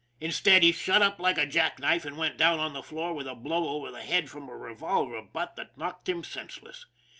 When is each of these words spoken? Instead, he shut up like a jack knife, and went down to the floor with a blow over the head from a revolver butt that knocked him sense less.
Instead, 0.19 0.63
he 0.63 0.71
shut 0.71 1.03
up 1.03 1.19
like 1.19 1.37
a 1.37 1.45
jack 1.45 1.77
knife, 1.77 2.05
and 2.05 2.17
went 2.17 2.35
down 2.35 2.57
to 2.69 2.73
the 2.73 2.81
floor 2.81 3.13
with 3.13 3.27
a 3.27 3.35
blow 3.35 3.69
over 3.69 3.91
the 3.91 4.01
head 4.01 4.31
from 4.31 4.49
a 4.49 4.57
revolver 4.57 5.21
butt 5.21 5.55
that 5.57 5.77
knocked 5.77 6.09
him 6.09 6.23
sense 6.23 6.59
less. 6.63 6.87